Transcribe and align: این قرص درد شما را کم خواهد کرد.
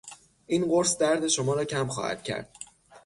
این 0.47 0.65
قرص 0.65 0.97
درد 0.97 1.27
شما 1.27 1.53
را 1.53 1.65
کم 1.65 1.87
خواهد 1.87 2.23
کرد. 2.23 2.49